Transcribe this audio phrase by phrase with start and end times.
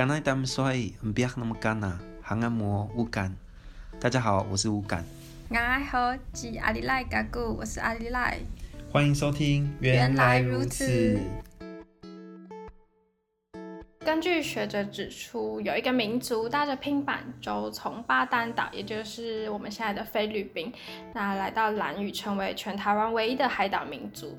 [0.00, 0.64] 刚才他们说
[1.12, 3.36] 不要那么干呐，行按摩乌干。
[4.00, 5.04] 大家好，我是乌干。
[5.50, 8.38] 我好，是阿里赖嘎古，我是阿里赖。
[8.90, 11.20] 欢迎收听，原来如此。
[14.02, 20.72] 根据学者指出，有一个民族搭着拼板舟从巴丹岛，也就是我们现在的菲律宾，
[21.12, 24.34] 那来到兰屿，成为全台湾唯一的海岛民族。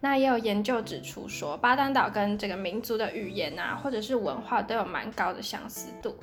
[0.00, 6.14] 那也有研究指出说，巴丹岛跟这个民族的语言啊，或者是文化都有蛮高的相似度。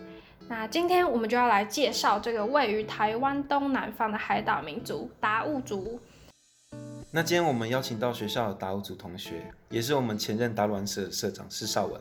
[0.48, 6.00] 那今天我们就要来介绍这个位于台湾东南方的海岛民族达悟族。
[7.10, 12.00] 那今天我们邀请到学校的达悟族同学，也是我们前任达鲁社社长施绍文。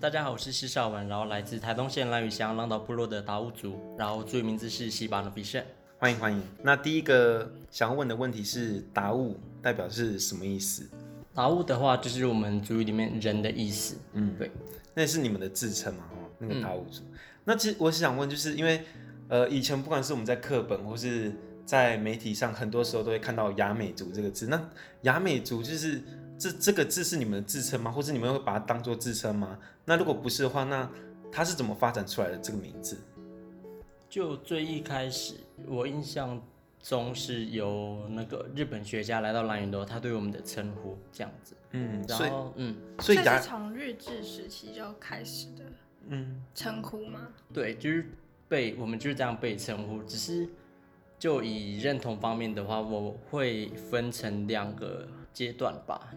[0.00, 5.60] 大家好，我是施少文，然后来自台东县兰屿乡浪岛部落的达悟族，然后族语名字是西巴努比胜。
[5.98, 6.40] 欢迎欢迎。
[6.62, 10.88] 那第一个想要问的问题是，达悟代表是什么意思？
[11.34, 13.96] 达悟的话，就是我们族语里面人的意思。
[14.12, 14.52] 嗯，对，
[14.94, 16.04] 那是你们的自称嘛？
[16.12, 17.02] 哈，那个达悟族。
[17.10, 18.84] 嗯、那其实我是想问，就是因为
[19.26, 21.32] 呃，以前不管是我们在课本或是
[21.66, 24.46] 在媒体上，很多时候都会看到雅美族这个字。
[24.46, 24.62] 那
[25.02, 26.00] 雅美族就是。
[26.38, 27.90] 这这个字是你们的自称吗？
[27.90, 29.58] 或是你们会把它当做自称吗？
[29.84, 30.88] 那如果不是的话，那
[31.32, 32.96] 它是怎么发展出来的这个名字？
[34.08, 35.34] 就最一开始，
[35.66, 36.40] 我印象
[36.80, 41.56] 中是由那个日本学家来到兰屿的，他对我们的称呼这样子。
[41.72, 45.64] 嗯，然后嗯，所以是从日治时期就开始的。
[46.06, 47.28] 嗯，称呼吗？
[47.52, 48.06] 对，就是
[48.48, 50.02] 被我们就是这样被称呼。
[50.04, 50.48] 只是
[51.18, 55.08] 就以认同方面的话，我会分成两个。
[55.38, 56.12] 阶段吧，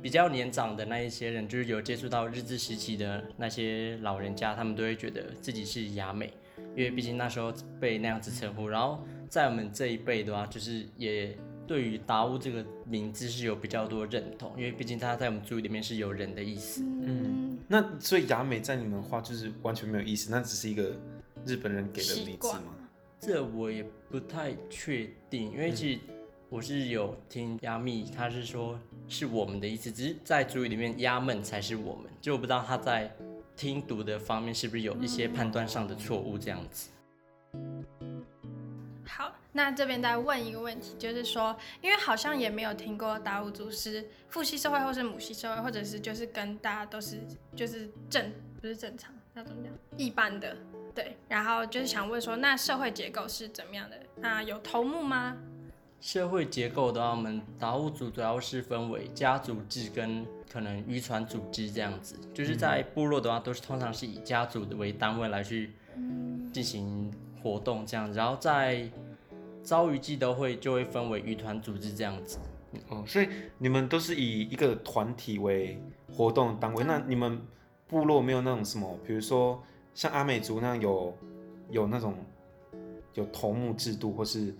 [0.00, 6.32] 比较年长的那一些人，就是有接触到日治时期的那些老人家，他们都会觉得自己是雅美，
[6.74, 8.66] 因为毕竟那时候被那样子称呼。
[8.66, 16.82] 然后在我们这一辈的话，就是也对于达悟这个名字是有比较多认同，因为毕竟他在我们族语里面是有人的意思。
[17.02, 20.96] 嗯，那所以雅美在你们的话就是完全没有意思，那只是一个
[21.44, 22.74] 日本人给的名字吗？
[23.20, 26.00] 这我也不太确定，因为其实。
[26.52, 33.10] 我是有听亚密，他是说是我们的意思，只是在主语里面，亚们才是我们，就我不知道他在
[33.56, 36.90] 听读的方面是不是有一些判断上的错误这样子。
[39.06, 47.18] 好，那这边再问一个问题，就是说，因为好像也没有听过达悟族是父系社会，或是母系社会，或者是就是跟大家都是
[47.56, 48.30] 就是正
[48.60, 49.72] 不是正常，那怎么讲？
[49.96, 50.54] 一般的，
[50.94, 51.16] 对。
[51.30, 53.96] 然后就是想问说，那社会结构是怎么样的？
[54.16, 55.34] 那有头目吗？
[56.02, 62.16] 社会结构的话，我们达悟族主要是分为家族制跟可能渔船组织这样子。
[62.34, 65.70] 就是在部落的话，都是通常是以家族的为单位来去
[66.52, 67.08] 进行
[67.40, 68.18] 活动这样子。
[68.18, 68.90] 然后在
[69.62, 72.40] 遭遇季都会就会分为渔团组织这样子。
[72.88, 75.80] 哦，所以你们都是以一个团体为
[76.12, 76.82] 活动单位。
[76.82, 77.40] 那你们
[77.86, 79.62] 部落没有那种什么，比如说
[79.94, 81.16] 像阿美族那样有
[81.70, 82.16] 有那种
[83.14, 84.52] 有头目制度，或是？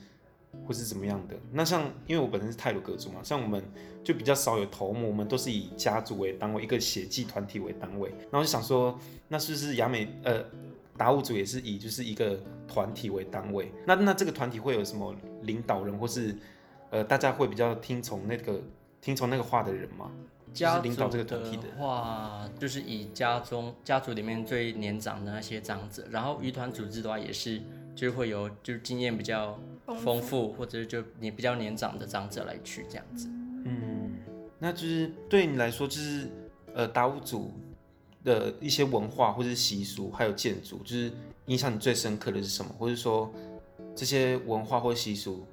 [0.66, 1.34] 或是怎么样的？
[1.50, 3.62] 那像因为我本身是泰鲁格族嘛，像我们
[4.04, 8.10] 就比较少有头目，我们都是以家族为单位，一个血祭团体为单位。
[8.30, 8.98] 然后就想说，
[9.28, 10.44] 那是不是雅美呃
[10.96, 13.72] 达悟族也是以就是一个团体为单位？
[13.86, 16.36] 那那这个团体会有什么领导人，或是
[16.90, 18.60] 呃大家会比较听从那个
[19.00, 20.10] 听从那个话的人吗？
[20.52, 27.60] 家族领导这个团体的话，就是以家中家族里面最年长的那些长者，然后渔团组织的话也是。
[27.94, 33.28] 就会有就是经验比较丰富，或者是就你比较年长的长者来去这样子。
[33.64, 34.12] 嗯，
[34.58, 36.28] 那就是对你来说，就是
[36.74, 37.52] 呃达悟族
[38.24, 41.12] 的一些文化或者习俗，还有建筑，就是
[41.46, 42.74] 影响你最深刻的是什么？
[42.78, 43.32] 或者说
[43.94, 45.44] 这些文化或习俗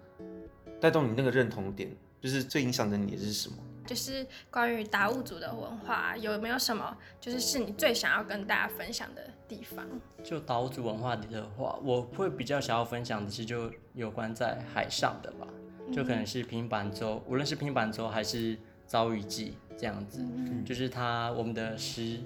[0.79, 1.89] 带动你那个认同点，
[2.21, 3.57] 就是最影响的你的是什么？
[3.89, 9.83] 就是关于达悟族的文化，有没有什么就是是你最想要跟大家分享的地方？
[10.23, 15.47] 就达悟族文化的话，我会比较想要分享的是就有关在海上的吧，
[15.91, 18.55] 就可能是平板舟，无论是平板舟还是
[18.85, 22.19] 遭遇记这样子，嗯、就是它我们的诗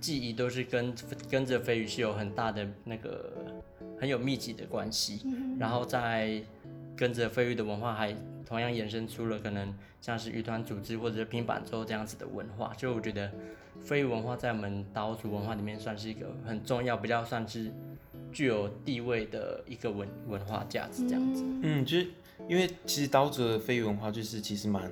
[0.00, 0.94] 记忆都是跟
[1.28, 3.30] 跟着飞鱼是有很大的那个
[4.00, 6.42] 很有密集的关系，嗯、然后在
[6.98, 8.14] 跟着飞鱼的文化还
[8.44, 9.72] 同样衍生出了可能。
[10.00, 13.28] 像是渔团组织或者是拼板舟这样子的文化，就我觉得
[13.82, 17.72] 飞鱼文化在我们达悟族文化里面算是一个很重要、比较算是
[18.32, 21.42] 具有地位的一个文文化价值这样子。
[21.64, 22.06] 嗯，就是
[22.48, 24.88] 因为其实达悟族的飞鱼文化就是其实蛮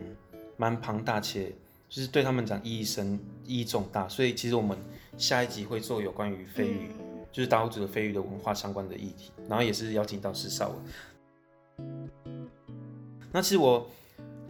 [0.56, 1.52] 蛮庞大且
[1.88, 4.76] 就是对他们讲意义深、意义重大，所以其实我们
[5.16, 10.78] 下一集会做有关于飞鱼，嗯、就是达悟族的飞鱼的文化相关的议题，然后也是邀请到施少文。
[13.32, 13.88] 那其实我。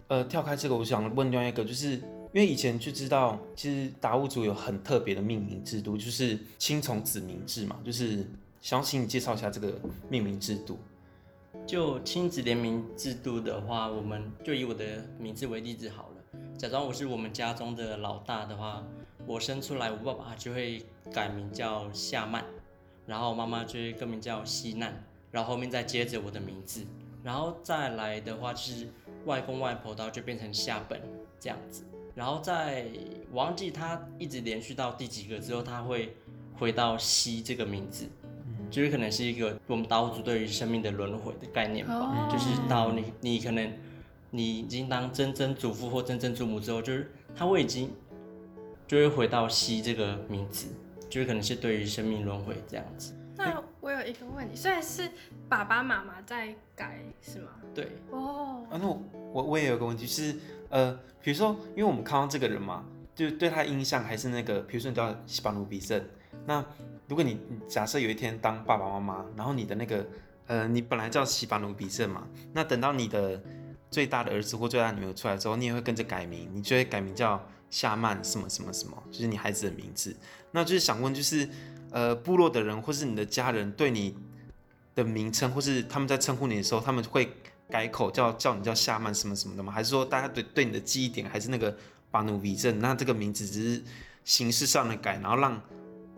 [0.09, 7.77] 呃，跳开这个，我想问另外一个，就是因为以前就知道，其实达悟族有很特别的命名制度，就是亲从子名制嘛。
[7.83, 8.25] 就是
[8.61, 9.77] 想请你介绍一下这个
[10.09, 10.79] 命名制度。
[11.65, 16.39] 就亲子联名制度的话，我们就以我的名字为例子好了。
[16.57, 18.81] 假装我是我们家中的老大的话，
[19.25, 20.81] 我生出来，我爸爸就会
[21.11, 22.45] 改名叫夏曼，
[23.05, 26.85] 然后妈妈就会更名叫西难，然后后面再接着我的名字，
[27.27, 28.87] 然后再来的话就是
[29.25, 31.01] 外公外婆到就变成下本
[31.37, 31.83] 这样子。
[32.15, 32.85] 然后在
[33.33, 36.15] 忘记他一直连续到第几个之后，他会
[36.57, 38.05] 回到西这个名字，
[38.71, 41.93] 就是可能是一个我们达悟族对于生命的轮回的概念吧。
[41.93, 43.73] 哦、就是到你你可能
[44.31, 47.91] 你已经当曾曾祖父或曾曾祖母之后，就是他会已经
[48.87, 50.67] 就会回到西这个名字，
[51.09, 53.13] 就是可能是对于生命轮回这样子。
[53.35, 53.61] 那
[54.07, 55.09] 一个问题，虽然是
[55.49, 57.49] 爸爸妈妈在改是吗？
[57.73, 57.91] 对。
[58.11, 58.65] 哦。
[58.71, 59.01] 啊，那我
[59.33, 60.35] 我我也有个问题是。
[60.69, 62.83] 呃，比如说，因为我们看到这个人嘛，
[63.15, 66.03] 就对他印象还是那个，比如说你叫西巴努比胜，
[66.45, 66.61] 那
[67.07, 67.39] 如果你
[67.69, 70.05] 假设有一天当爸爸妈妈，然后你的那个，
[70.47, 73.41] 呃，你本来叫西巴努比胜嘛，那等到你的
[73.89, 80.13] 最大的儿子或最大的女儿出来之后，你也会跟着改名，你就会改名叫夏曼什么什么什么，就是你孩子的名字。
[80.51, 81.47] 那就是想问，就是
[81.91, 84.15] 呃，部落的人或是你的家人对你
[84.95, 87.29] 的名称，或是他们在称呼你的时候，他们会。
[87.69, 89.73] 改口叫叫你叫夏曼什么什么的吗？
[89.73, 91.77] 还是说大家对对你的记忆点还是那个
[92.09, 92.79] 巴努比镇？
[92.79, 93.83] 那这个名字只是
[94.23, 95.61] 形式上的改，然后让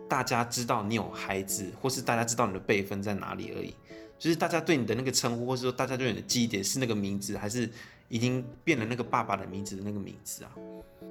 [0.08, 3.74] 大家知道你有孩子，或是大家知道你的辈分在哪里而已。
[4.16, 7.68] 就是大家对你的那个称呼，或是说大家对你的记忆点是那个名字，还是
[8.08, 10.52] 已经变了那个爸爸的名字的那个名字啊？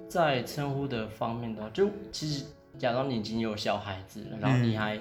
[0.08, 2.46] 在称呼的方面的话，就其实
[2.78, 5.00] 假装你已经有小孩子了，然后你还。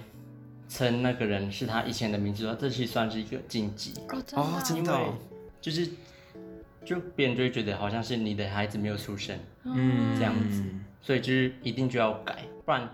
[0.70, 3.94] 称那个人是他以前的名字的话，这其实算是一个禁忌
[4.34, 5.00] 哦，真的，
[5.62, 5.88] 就是
[6.84, 9.34] 就别人就会觉得好像是你的孩子没有出生，
[9.64, 10.62] 嗯，这样子，
[11.00, 12.86] 所以就是一定就要改，不然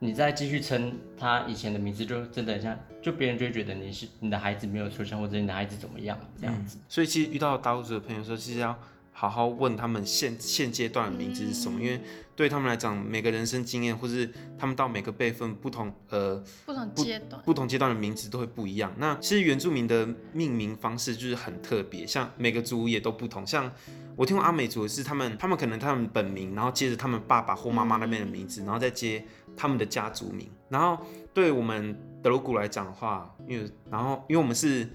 [0.00, 6.76] 你再继续称他以前的名字，就真的像就别人就会觉得你是你的孩子没有出生，或者你的孩子怎么样这样子。
[6.76, 8.78] 嗯，所以其实遇到达悟族的朋友说，其实要。
[9.16, 12.00] 好好问他们现现阶段的名字是什么，嗯、因为
[12.34, 14.28] 对他们来讲，每个人生经验或是
[14.58, 18.92] 他们到每个辈分不同，呃，不同阶段不，不同阶段的名字都会不一样。
[18.98, 23.46] 那其实原住民的命名方式就是很特别，像每个族也都不同。
[23.46, 23.72] 像
[24.16, 29.24] 我听过阿美族的是他们，他们可能他们本名，然后接着他们爸爸或妈妈那边的名字，嗯、然后再接
[29.56, 30.50] 他们的家族名。
[30.68, 30.98] 然后
[31.32, 34.88] 对我们德鲁古来讲的话，因为然后因为我们是。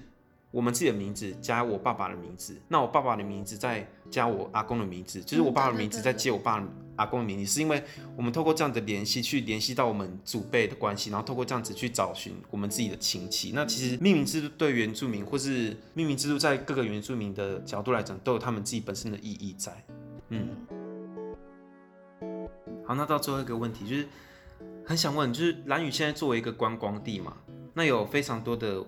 [0.50, 6.60] 我们自己的名字加我爸爸的名字，那我爸爸的名字再加我阿公的名字，就是我爸爸的名字再接我爸
[6.96, 7.80] 阿公的名字，是因为
[8.16, 13.52] 我们透过这样的联系去联系到我们祖辈的关系，然后透过这样子去找寻我们自己的亲戚。
[13.54, 19.72] 那其实命名制度对原住民，或是命名制度在各个原住民的角度来讲，都有他们自己本身的意义在。
[20.30, 20.48] 嗯，
[22.84, 24.08] 好，那到最后一个问题就是
[24.84, 27.36] 很想问，就是蓝屿现在作为一个观光地嘛，
[27.74, 28.84] 那有非常多的。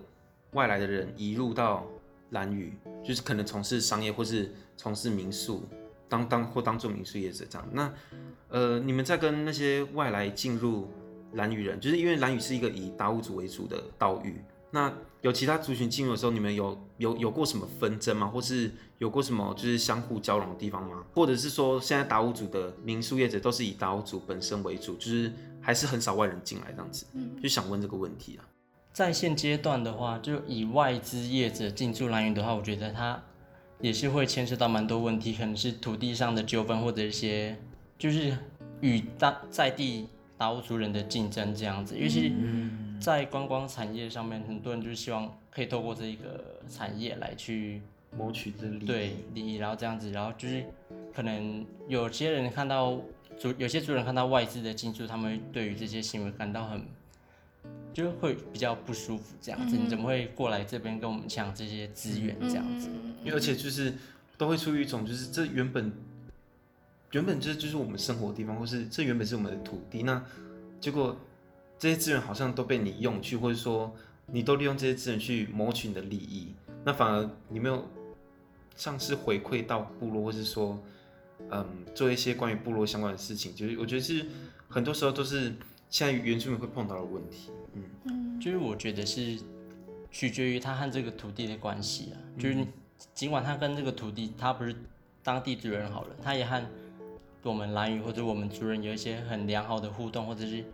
[0.53, 1.87] 外来的人移入到
[2.31, 2.73] 兰屿，
[3.05, 5.65] 就是可能从事商业或是从事民宿，
[6.09, 7.69] 当当或当做民宿业者这样。
[7.73, 7.93] 那
[8.49, 10.89] 呃，你们在跟那些外来进入
[11.33, 18.27] 兰屿人，就是因为兰屿是一个以达悟族为主的岛屿，那有其他族群进入的时候，你们有有有过什么纷争吗？
[18.27, 21.03] 或是有过什么就是相互交融的地方吗？
[21.15, 25.33] 或者是说，现在达悟族的民宿业者都是以达悟族本身为主，就是
[25.63, 27.07] 还是很少外人进来这样子？
[27.15, 28.45] 嗯，就想问这个问题啊。
[28.93, 33.23] 在现阶段的话，就以外资业者进驻兰屿的话，我觉得它
[33.81, 37.57] 也是会牵涉到蛮多问题，可能是土地上的纠纷，或者一些
[37.99, 38.37] 就是
[38.83, 41.99] 与当在地达悟族人的竞争这样子。
[41.99, 42.35] 尤其
[43.01, 47.81] 在观光产业上面，很多人就是希望可以透过这一个产业来去
[48.15, 50.63] 谋取这利益，对利益，然后这样子，然后就是
[51.15, 53.01] 可能有些人看到
[53.39, 56.85] 族，有些族人看到外资的进驻，他们对于这些行为感到很。
[57.93, 62.89] 就会比较不舒服，这样子，嗯、你怎么会过来这边跟我们抢这些资源，这样子？
[63.23, 63.93] 因为而且就是
[64.39, 65.93] 都会出于一种，就是这原本
[67.11, 70.25] 原本这就是我们生活的地方，或是这原本是我们的土地，那
[70.81, 71.17] 结果
[71.79, 73.95] 这些资源好像都被你用去，或者说
[74.27, 77.87] 你都利用这些资源去谋取你的利益，那反而你没有
[78.77, 80.83] 像是回馈到部落，或是说
[81.51, 84.27] 嗯做一些关于部落相关的事情，就是我觉得是
[84.69, 85.53] 很多时候都是。
[85.93, 87.51] 现在原住民会碰到的问题，
[88.07, 89.39] 嗯，就是我觉得是
[90.11, 92.67] 取决于他和这个土地的关系啊，就是
[93.13, 94.75] 尽管他跟这个土地他不是
[95.23, 96.65] 当地族人好了，他也和
[97.43, 100.65] 我们蓝屿或者我们族人有一些很良好的互动，或者是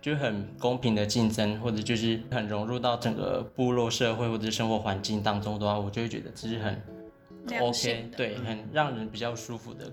[0.00, 6.80] 就是很公平的竞争，或者就是很融入到整个部落社会或者生活环境当中的话，我就会觉得这是很
[7.60, 9.92] OK，对，很让人比较舒服的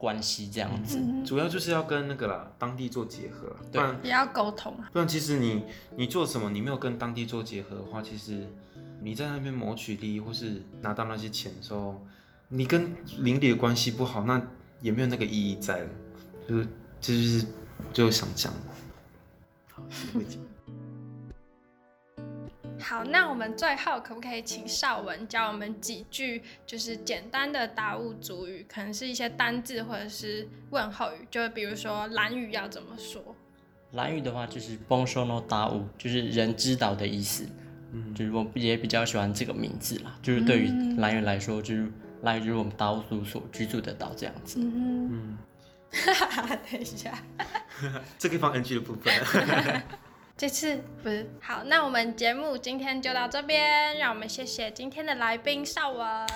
[0.00, 0.98] 关系这样子。
[0.98, 4.88] 嗯主要就是要跟那个啦当地做结合，不对然也要沟通啊。
[4.90, 5.62] 不然其实你
[5.96, 8.48] 你做什么，你没有跟当地做结合的话，其实
[9.02, 12.00] 你在那边谋取利益或是拿到那些钱的时候，
[12.48, 14.40] 你跟邻里的关系不好，那
[14.80, 15.88] 也没有那个意义在了。
[16.48, 16.66] 就是
[17.00, 17.46] 就是
[17.92, 18.52] 就想讲。
[19.72, 19.82] 好，
[20.14, 20.40] 会讲。
[22.90, 33.22] 好，那我们最后可不可以请少文教我们几句，就是简单的达悟族语，可能是一些单字或者是问候语，就比如说蓝语要怎么说？
[33.92, 37.46] 蓝语的话就是 Bonjour no 达悟，就是人之岛的意思。
[37.92, 41.88] 嗯，就是我也比较喜欢这个名字啦，就是对于蓝语来说，就是
[42.22, 44.58] 蓝语就是我们达悟族所居住的岛这样子。
[44.60, 45.38] 嗯嗯，
[46.72, 47.16] 等一下，
[48.18, 49.14] 这个放 NG 的部分。
[50.40, 56.26] 这次不是好，那我们节目今天就到这边，让我们谢谢今天的来宾邵文。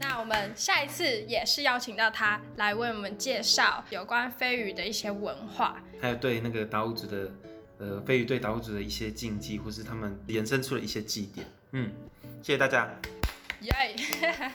[0.00, 7.30] 那我们下一次也是邀请到他来为我们介绍有关飞鱼的一些文化，还有对那个达悟族的，
[7.78, 11.46] 呃，飞鱼对达悟族的一些禁忌，或是他们延伸出了一些祭典。
[11.72, 11.92] 嗯，
[12.40, 12.90] 谢谢大家。
[13.60, 14.50] 耶、yeah.